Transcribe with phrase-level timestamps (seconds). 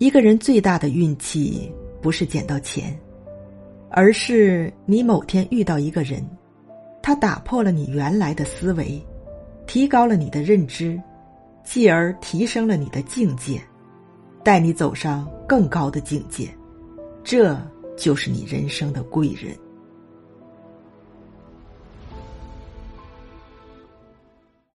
[0.00, 2.98] 一个人最大的运气不是捡到钱
[3.90, 6.26] 而是你某天遇到一个人
[7.02, 8.98] 他打破了你原来的思维
[9.66, 10.98] 提高了你的认知
[11.62, 13.60] 继而提升了你的境界
[14.42, 16.48] 带你走上更高的境界。
[17.22, 17.54] 这
[17.94, 19.54] 就是你人生的贵人。